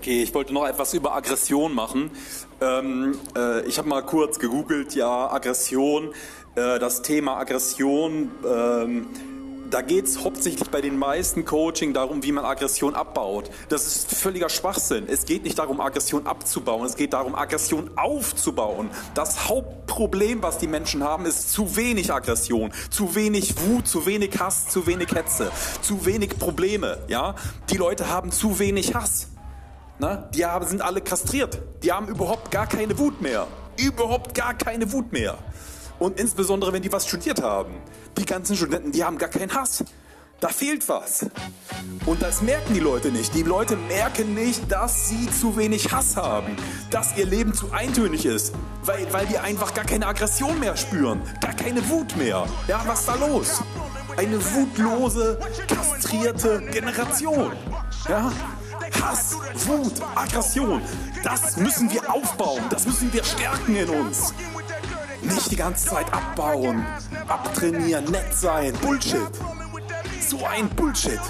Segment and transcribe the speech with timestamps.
[0.00, 2.10] Okay, ich wollte noch etwas über Aggression machen.
[2.62, 6.14] Ähm, äh, ich habe mal kurz gegoogelt, ja, Aggression,
[6.54, 8.30] äh, das Thema Aggression.
[8.42, 9.08] Ähm,
[9.68, 13.50] da geht es hauptsächlich bei den meisten Coaching darum, wie man Aggression abbaut.
[13.68, 15.04] Das ist völliger Schwachsinn.
[15.06, 18.88] Es geht nicht darum, Aggression abzubauen, es geht darum, Aggression aufzubauen.
[19.12, 24.40] Das Hauptproblem, was die Menschen haben, ist zu wenig Aggression, zu wenig Wut, zu wenig
[24.40, 27.00] Hass, zu wenig Hetze, zu wenig Probleme.
[27.08, 27.34] Ja?
[27.68, 29.28] Die Leute haben zu wenig Hass.
[30.00, 30.16] Na?
[30.34, 31.58] Die haben, sind alle kastriert.
[31.82, 33.46] Die haben überhaupt gar keine Wut mehr.
[33.78, 35.36] Überhaupt gar keine Wut mehr.
[35.98, 37.74] Und insbesondere, wenn die was studiert haben.
[38.16, 39.84] Die ganzen Studenten, die haben gar keinen Hass.
[40.40, 41.26] Da fehlt was.
[42.06, 43.34] Und das merken die Leute nicht.
[43.34, 46.56] Die Leute merken nicht, dass sie zu wenig Hass haben.
[46.90, 48.54] Dass ihr Leben zu eintönig ist.
[48.82, 51.20] Weil, weil die einfach gar keine Aggression mehr spüren.
[51.42, 52.46] Gar keine Wut mehr.
[52.68, 53.62] Ja, was ist da los?
[54.16, 55.38] Eine wutlose,
[55.68, 57.52] kastrierte Generation.
[58.08, 58.32] Ja?
[59.00, 59.36] Hass,
[59.66, 60.82] Wut, Aggression.
[61.22, 62.62] Das müssen wir aufbauen.
[62.70, 64.34] Das müssen wir stärken in uns.
[65.22, 66.84] Nicht die ganze Zeit abbauen,
[67.28, 68.72] abtrainieren, nett sein.
[68.80, 69.30] Bullshit.
[70.26, 71.20] So ein Bullshit.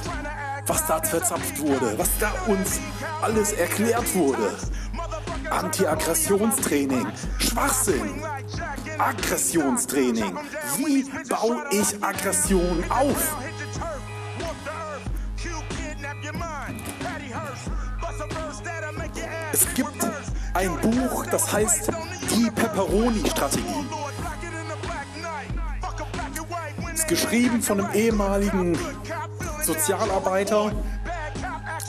[0.67, 2.79] Was da verzapft wurde, was da uns
[3.23, 4.57] alles erklärt wurde.
[5.51, 7.07] Anti-Aggressionstraining,
[7.39, 8.23] Schwachsinn.
[8.99, 10.39] Aggressionstraining.
[10.77, 13.37] Wie baue ich Aggression auf?
[19.61, 20.07] Es gibt
[20.55, 21.91] ein Buch, das heißt
[22.35, 23.65] Die Pepperoni-Strategie.
[26.95, 28.79] Ist geschrieben von einem ehemaligen
[29.63, 30.73] Sozialarbeiter,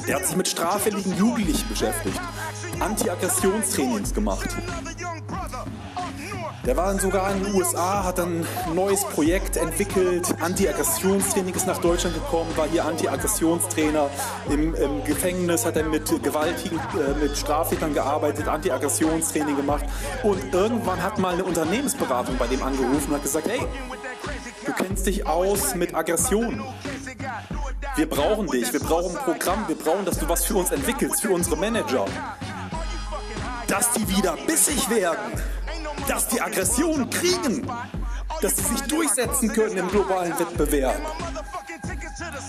[0.05, 2.19] der hat sich mit straffälligen Jugendlichen beschäftigt,
[2.79, 4.49] Anti-Aggressionstrainings gemacht.
[6.65, 10.27] Der war dann sogar in den USA, hat dann ein neues Projekt entwickelt.
[10.39, 14.11] Anti-Aggressionstraining ist nach Deutschland gekommen, war hier Anti-Aggressionstrainer.
[14.47, 19.85] Im, Im, Gefängnis hat er mit gewaltigen, äh, mit Straftätern gearbeitet, Anti-Aggressionstraining gemacht.
[20.21, 23.61] Und irgendwann hat mal eine Unternehmensberatung bei dem angerufen und hat gesagt, hey,
[24.63, 26.63] du kennst dich aus mit Aggression.
[27.95, 31.21] Wir brauchen dich, wir brauchen ein Programm, wir brauchen, dass du was für uns entwickelst,
[31.21, 32.05] für unsere Manager.
[33.67, 35.41] Dass die wieder bissig werden
[36.11, 37.65] dass die Aggression kriegen,
[38.41, 40.99] dass sie sich durchsetzen können im globalen Wettbewerb,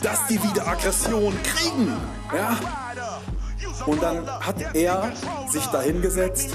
[0.03, 1.97] dass die wieder Aggression kriegen.
[2.35, 2.59] Ja?
[3.87, 5.13] Und dann hat er
[5.49, 6.51] sich dahingesetzt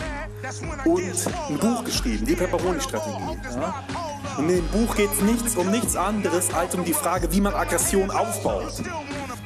[0.83, 1.01] und
[1.49, 3.37] ein Buch geschrieben, die Pepperoni-Strategie.
[3.55, 3.83] Ja?
[4.37, 7.39] Und in dem Buch geht es nichts um nichts anderes als um die Frage, wie
[7.39, 8.83] man Aggression aufbaut.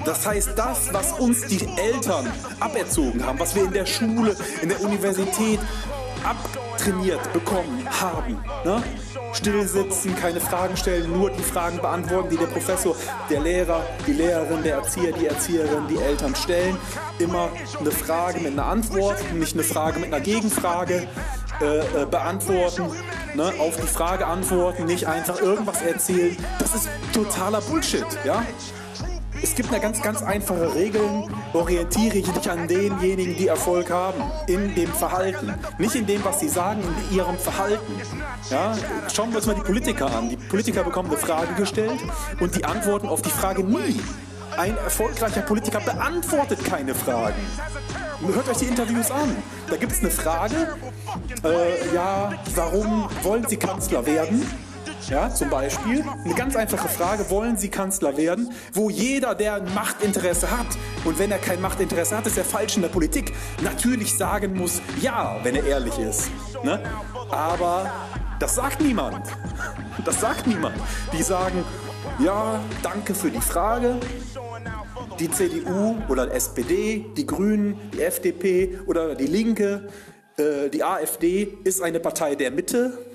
[0.04, 2.26] Das heißt, das, was uns die Eltern
[2.60, 5.60] aberzogen haben, was wir in der Schule, in der Universität
[6.24, 8.38] abtrainiert bekommen haben.
[8.66, 8.84] Ne?
[9.34, 12.96] Still sitzen, keine Fragen stellen, nur die Fragen beantworten, die der Professor,
[13.30, 16.78] der Lehrer, die Lehrerin, der Erzieher, die Erzieherin, die Eltern stellen.
[17.20, 17.50] Immer
[17.80, 21.08] eine Frage mit einer Antwort, nicht eine Frage mit einer Gegenfrage
[21.62, 22.84] äh, äh, beantworten.
[23.36, 23.54] Ne?
[23.60, 26.36] Auf die Frage antworten, nicht einfach irgendwas erzählen.
[26.60, 28.06] Das ist totaler Bullshit.
[28.26, 28.44] Ja?
[29.42, 31.02] Es gibt eine ganz, ganz einfache Regel.
[31.54, 34.24] Orientiere dich an denjenigen, die Erfolg haben.
[34.48, 35.54] In dem Verhalten.
[35.78, 37.94] Nicht in dem, was sie sagen, in ihrem Verhalten.
[38.50, 38.74] Ja?
[39.14, 40.30] Schauen wir uns mal die Politiker an.
[40.30, 42.00] Die Politiker bekommen eine Frage gestellt
[42.40, 44.00] und die antworten auf die Frage nie.
[44.58, 47.42] Ein erfolgreicher Politiker beantwortet keine Fragen.
[48.34, 49.36] Hört euch die Interviews an.
[49.70, 50.78] Da gibt es eine Frage,
[51.44, 54.46] äh, ja, warum wollen Sie Kanzler werden?
[55.10, 58.52] Ja, zum Beispiel eine ganz einfache Frage, wollen Sie Kanzler werden?
[58.74, 60.68] Wo jeder, der ein Machtinteresse hat,
[61.06, 64.82] und wenn er kein Machtinteresse hat, ist er falsch in der Politik, natürlich sagen muss,
[65.02, 66.30] ja, wenn er ehrlich ist.
[66.64, 66.80] Ne?
[67.30, 67.92] Aber
[68.40, 69.28] das sagt niemand.
[70.06, 70.76] Das sagt niemand.
[71.14, 71.64] Die sagen,
[72.20, 73.96] ja, danke für die Frage.
[75.20, 79.90] Die CDU oder SPD, die Grünen, die FDP oder die Linke,
[80.38, 83.11] äh, die AfD ist eine Partei der Mitte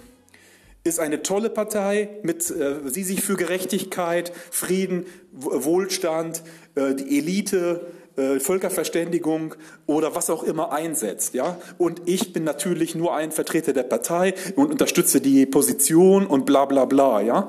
[0.86, 6.42] ist eine tolle Partei, mit, äh, sie sich für Gerechtigkeit, Frieden, Wohlstand,
[6.74, 7.86] äh, die Elite,
[8.16, 9.54] äh, Völkerverständigung
[9.86, 11.34] oder was auch immer einsetzt.
[11.34, 11.58] Ja?
[11.76, 16.64] Und ich bin natürlich nur ein Vertreter der Partei und unterstütze die Position und bla
[16.64, 17.20] bla bla.
[17.20, 17.48] Ja?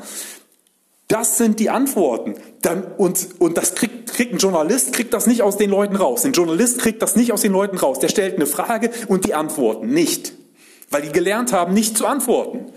[1.08, 2.36] Das sind die Antworten.
[2.62, 6.26] Dann, und, und das kriegt, kriegt ein Journalist, kriegt das nicht aus den Leuten raus.
[6.26, 8.00] Ein Journalist kriegt das nicht aus den Leuten raus.
[8.00, 10.34] Der stellt eine Frage und die antworten nicht.
[10.90, 12.74] Weil die gelernt haben, nicht zu antworten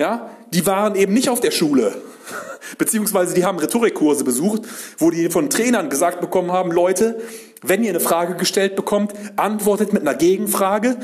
[0.00, 1.92] ja, die waren eben nicht auf der Schule,
[2.78, 4.62] beziehungsweise die haben Rhetorikkurse besucht,
[4.96, 7.20] wo die von Trainern gesagt bekommen haben, Leute,
[7.62, 10.96] wenn ihr eine Frage gestellt bekommt, antwortet mit einer Gegenfrage,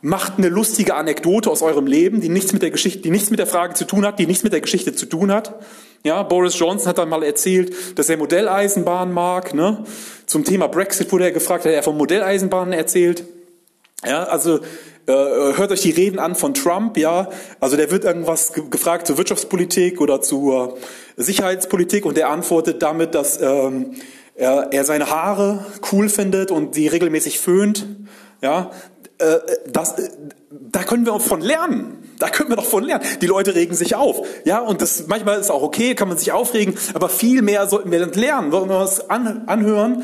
[0.00, 3.40] macht eine lustige Anekdote aus eurem Leben, die nichts mit der Geschichte, die nichts mit
[3.40, 5.56] der Frage zu tun hat, die nichts mit der Geschichte zu tun hat.
[6.04, 9.54] Ja, Boris Johnson hat dann mal erzählt, dass er Modelleisenbahnen mag.
[9.54, 9.82] Ne?
[10.26, 13.24] Zum Thema Brexit wurde er gefragt, hat er von Modelleisenbahnen erzählt.
[14.04, 14.60] Ja, also
[15.06, 15.12] äh,
[15.56, 17.28] hört euch die Reden an von Trump, ja.
[17.60, 20.76] Also der wird irgendwas gefragt zur Wirtschaftspolitik oder zur
[21.16, 23.92] Sicherheitspolitik und der antwortet damit, dass ähm,
[24.34, 27.86] er, er seine Haare cool findet und sie regelmäßig föhnt.
[28.42, 28.70] Ja,
[29.18, 29.38] äh,
[29.70, 30.10] das, äh,
[30.50, 32.02] da können wir auch von lernen.
[32.18, 33.04] Da können wir doch von lernen.
[33.20, 34.26] Die Leute regen sich auf.
[34.44, 37.90] Ja, und das manchmal ist auch okay, kann man sich aufregen, aber viel mehr sollten
[37.90, 38.52] wir lernen.
[38.52, 40.02] Wollen wir uns an, anhören?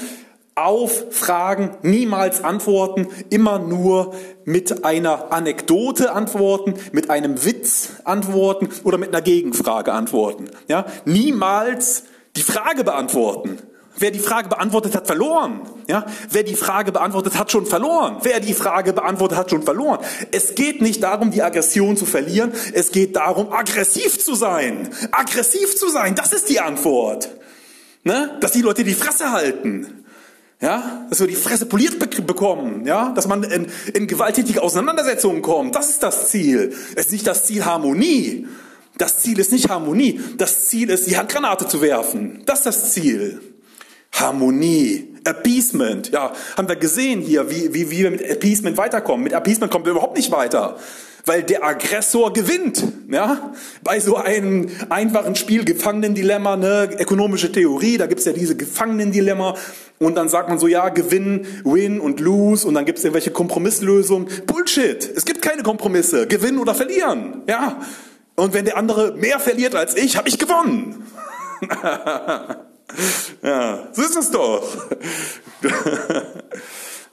[0.54, 4.14] Auf Fragen niemals antworten, immer nur
[4.44, 10.50] mit einer Anekdote antworten, mit einem Witz antworten oder mit einer Gegenfrage antworten.
[10.68, 12.04] Ja, niemals
[12.36, 13.58] die Frage beantworten.
[13.96, 15.62] Wer die Frage beantwortet hat, verloren.
[15.86, 16.06] Ja?
[16.30, 18.16] Wer die Frage beantwortet hat, schon verloren.
[18.22, 20.00] Wer die Frage beantwortet hat, schon verloren.
[20.32, 22.52] Es geht nicht darum, die Aggression zu verlieren.
[22.72, 24.88] Es geht darum, aggressiv zu sein.
[25.12, 27.30] Aggressiv zu sein, das ist die Antwort.
[28.04, 28.36] Ne?
[28.40, 30.01] Dass die Leute die Fresse halten.
[30.62, 35.74] Ja, dass wir die Fresse poliert bekommen, ja, dass man in, in gewalttätige Auseinandersetzungen kommt.
[35.74, 36.72] Das ist das Ziel.
[36.94, 38.46] Es ist nicht das Ziel Harmonie.
[38.96, 40.20] Das Ziel ist nicht Harmonie.
[40.38, 42.44] Das Ziel ist, die Handgranate zu werfen.
[42.46, 43.40] Das ist das Ziel.
[44.12, 46.12] Harmonie, Appeasement.
[46.12, 49.24] Ja, haben wir gesehen hier, wie, wie, wie wir mit Appeasement weiterkommen.
[49.24, 50.78] Mit Appeasement kommen wir überhaupt nicht weiter.
[51.24, 53.52] Weil der Aggressor gewinnt, ja.
[53.84, 59.54] Bei so einem einfachen Spiel, Gefangenendilemma, ne, ökonomische Theorie, da gibt's ja diese Gefangenendilemma.
[59.98, 62.66] Und dann sagt man so, ja, Gewinn, Win und Lose.
[62.66, 64.28] Und dann gibt's irgendwelche Kompromisslösungen.
[64.46, 65.08] Bullshit.
[65.14, 66.26] Es gibt keine Kompromisse.
[66.26, 67.80] Gewinnen oder verlieren, ja.
[68.34, 71.06] Und wenn der andere mehr verliert als ich, habe ich gewonnen.
[73.42, 74.62] Ja, so ist es doch.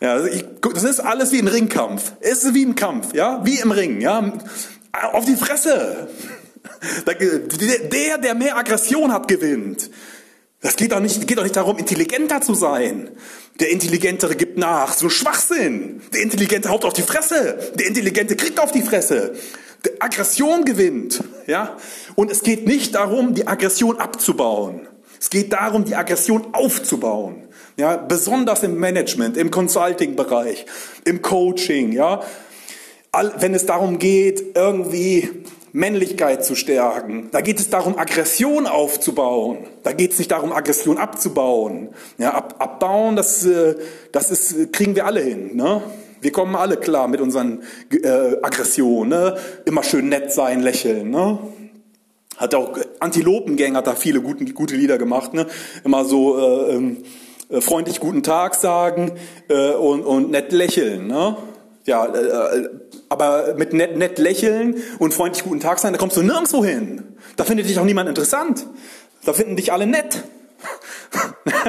[0.02, 2.14] Ja, also ich, das ist alles wie ein Ringkampf.
[2.22, 4.34] Es ist wie ein Kampf, ja, wie im Ring, ja.
[5.14, 6.08] Auf die Fresse.
[7.92, 9.90] Der, der mehr Aggression hat, gewinnt.
[10.62, 13.10] Das geht doch nicht, geht doch nicht darum, intelligenter zu sein.
[13.60, 14.94] Der Intelligentere gibt nach.
[14.94, 16.02] So Schwachsinn.
[16.14, 17.72] Der Intelligente haut auf die Fresse.
[17.76, 19.34] Der Intelligente kriegt auf die Fresse.
[19.86, 21.78] Der Aggression gewinnt, ja.
[22.16, 24.88] Und es geht nicht darum, die Aggression abzubauen.
[25.20, 27.48] Es geht darum, die Aggression aufzubauen.
[27.78, 30.66] Ja, besonders im Management, im Consulting-Bereich,
[31.06, 32.22] im Coaching, ja.
[33.40, 35.30] Wenn es darum geht, irgendwie
[35.72, 37.30] Männlichkeit zu stärken.
[37.32, 39.60] Da geht es darum, Aggression aufzubauen.
[39.84, 41.90] Da geht es nicht darum, Aggression abzubauen.
[42.18, 43.76] Ja, ab, abbauen, das, äh,
[44.12, 45.56] das ist, kriegen wir alle hin.
[45.56, 45.82] Ne?
[46.22, 49.10] Wir kommen alle klar mit unseren äh, Aggressionen.
[49.10, 49.38] Ne?
[49.66, 51.12] Immer schön nett sein, lächeln.
[51.12, 51.40] Ne?
[52.40, 55.46] Hat auch Antilopengang hat da viele gute, gute Lieder gemacht, ne?
[55.84, 57.04] Immer so äh, ähm,
[57.50, 59.12] äh, freundlich guten Tag sagen
[59.50, 61.36] äh, und, und nett lächeln, ne?
[61.86, 62.70] Ja, äh,
[63.10, 67.04] aber mit nett, nett lächeln und freundlich guten Tag sagen, da kommst du nirgendwo hin.
[67.36, 68.66] Da findet dich auch niemand interessant.
[69.26, 70.24] Da finden dich alle nett.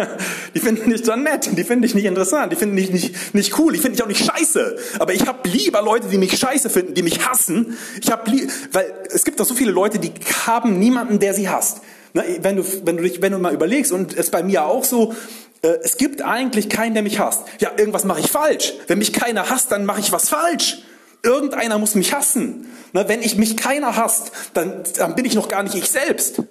[0.55, 3.59] die finden dich dann nett, die finden dich nicht interessant, die finden dich nicht, nicht
[3.59, 4.77] cool, die finden dich auch nicht scheiße.
[4.99, 7.77] Aber ich habe lieber Leute, die mich scheiße finden, die mich hassen.
[8.01, 8.31] Ich habe
[8.73, 10.13] weil es gibt doch so viele Leute, die
[10.47, 11.83] haben niemanden, der sie hasst.
[12.13, 14.85] Ne, wenn du, wenn du dich, wenn du mal überlegst, und es bei mir auch
[14.85, 15.15] so,
[15.63, 17.43] äh, es gibt eigentlich keinen, der mich hasst.
[17.61, 18.75] Ja, irgendwas mache ich falsch.
[18.89, 20.83] Wenn mich keiner hasst, dann mache ich was falsch.
[21.23, 22.67] Irgendeiner muss mich hassen.
[22.93, 26.43] Ne, wenn ich mich keiner hasst, dann, dann bin ich noch gar nicht ich selbst.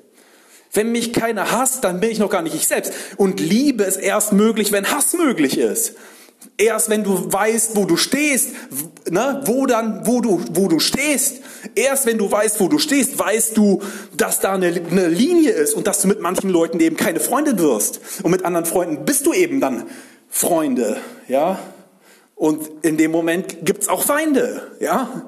[0.71, 2.94] Wenn mich keiner hasst, dann bin ich noch gar nicht ich selbst.
[3.18, 5.95] Und Liebe ist erst möglich, wenn Hass möglich ist.
[6.57, 8.51] Erst wenn du weißt, wo du stehst,
[9.10, 11.41] ne, wo dann, wo du, wo du stehst.
[11.75, 13.82] Erst wenn du weißt, wo du stehst, weißt du,
[14.15, 17.58] dass da eine, eine Linie ist und dass du mit manchen Leuten eben keine Freunde
[17.60, 18.00] wirst.
[18.24, 19.86] Und mit anderen Freunden bist du eben dann
[20.29, 21.60] Freunde, ja.
[22.36, 25.24] Und in dem Moment gibt's auch Feinde, ja.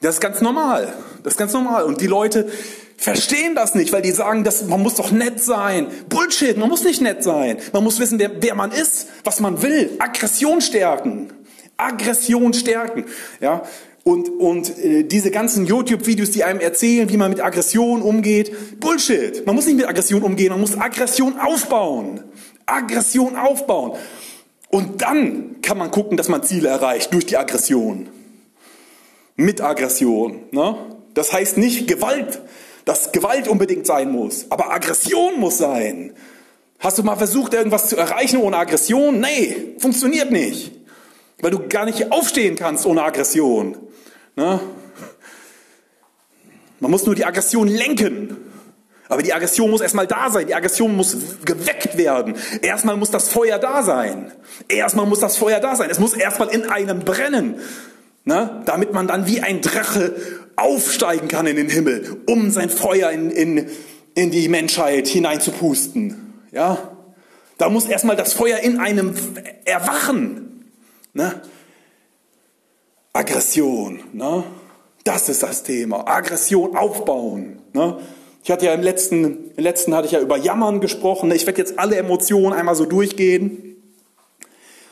[0.00, 0.92] Das ist ganz normal.
[1.22, 1.84] Das ist ganz normal.
[1.84, 2.48] Und die Leute,
[2.96, 5.88] verstehen das nicht, weil die sagen, dass man muss doch nett sein.
[6.08, 7.58] Bullshit, man muss nicht nett sein.
[7.72, 9.90] Man muss wissen, wer, wer man ist, was man will.
[9.98, 11.32] Aggression stärken.
[11.76, 13.04] Aggression stärken.
[13.40, 13.62] Ja,
[14.06, 19.44] und, und äh, diese ganzen YouTube-Videos, die einem erzählen, wie man mit Aggression umgeht, Bullshit.
[19.44, 22.22] Man muss nicht mit Aggression umgehen, man muss Aggression aufbauen.
[22.66, 23.98] Aggression aufbauen.
[24.68, 28.08] Und dann kann man gucken, dass man Ziele erreicht durch die Aggression.
[29.34, 30.40] Mit Aggression.
[30.52, 30.76] Ne?
[31.14, 32.42] Das heißt nicht Gewalt
[32.86, 36.14] dass Gewalt unbedingt sein muss, aber Aggression muss sein.
[36.78, 39.18] Hast du mal versucht, irgendwas zu erreichen ohne Aggression?
[39.20, 40.72] Nee, funktioniert nicht.
[41.40, 43.76] Weil du gar nicht aufstehen kannst ohne Aggression.
[44.36, 44.60] Ne?
[46.78, 48.36] Man muss nur die Aggression lenken.
[49.08, 50.46] Aber die Aggression muss erstmal da sein.
[50.46, 52.36] Die Aggression muss geweckt werden.
[52.62, 54.32] Erstmal muss das Feuer da sein.
[54.68, 55.90] Erstmal muss das Feuer da sein.
[55.90, 57.56] Es muss erstmal in einem brennen.
[58.24, 58.62] Ne?
[58.64, 60.14] Damit man dann wie ein Drache
[60.56, 63.70] aufsteigen kann in den Himmel, um sein Feuer in, in,
[64.14, 66.34] in die Menschheit hineinzupusten.
[66.50, 66.96] Ja?
[67.58, 69.14] Da muss erstmal das Feuer in einem
[69.64, 70.70] erwachen.
[71.12, 71.40] Ne?
[73.12, 74.44] Aggression, ne?
[75.04, 76.06] das ist das Thema.
[76.06, 77.60] Aggression aufbauen.
[77.72, 77.98] Ne?
[78.42, 81.30] Ich hatte ja im letzten, im letzten hatte ich ja über Jammern gesprochen.
[81.32, 83.82] Ich werde jetzt alle Emotionen einmal so durchgehen,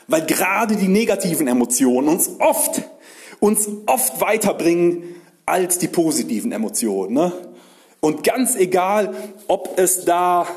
[0.07, 2.81] weil gerade die negativen Emotionen uns oft,
[3.39, 7.13] uns oft weiterbringen als die positiven Emotionen.
[7.13, 7.31] Ne?
[7.99, 9.15] Und ganz egal,
[9.47, 10.47] ob es da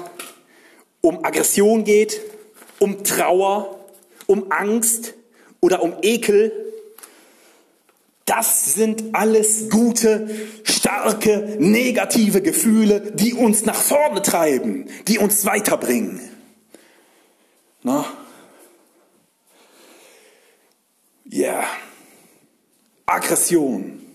[1.01, 2.21] um Aggression geht,
[2.79, 3.79] um Trauer,
[4.27, 5.15] um Angst
[5.61, 6.53] oder um Ekel,
[8.25, 10.29] das sind alles gute,
[10.63, 16.21] starke, negative Gefühle, die uns nach vorne treiben, die uns weiterbringen.
[17.85, 18.05] Ja.
[21.31, 21.65] Yeah.
[23.07, 24.08] Aggression.